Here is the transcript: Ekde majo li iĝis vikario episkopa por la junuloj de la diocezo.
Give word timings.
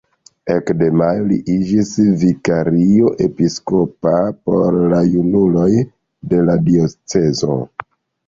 Ekde 0.51 0.85
majo 0.99 1.25
li 1.31 1.35
iĝis 1.55 1.89
vikario 2.21 3.11
episkopa 3.25 4.15
por 4.49 4.79
la 4.95 5.01
junuloj 5.11 5.69
de 6.31 6.41
la 6.49 6.57
diocezo. 6.71 7.59